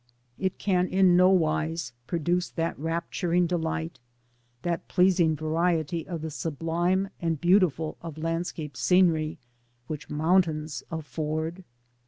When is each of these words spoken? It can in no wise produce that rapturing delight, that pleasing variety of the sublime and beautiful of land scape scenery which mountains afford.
It 0.39 0.57
can 0.57 0.87
in 0.87 1.15
no 1.15 1.29
wise 1.29 1.93
produce 2.07 2.49
that 2.49 2.75
rapturing 2.79 3.45
delight, 3.45 3.99
that 4.63 4.87
pleasing 4.87 5.35
variety 5.35 6.07
of 6.07 6.23
the 6.23 6.31
sublime 6.31 7.09
and 7.21 7.39
beautiful 7.39 7.97
of 8.01 8.17
land 8.17 8.47
scape 8.47 8.75
scenery 8.75 9.37
which 9.85 10.09
mountains 10.09 10.81
afford. 10.89 11.63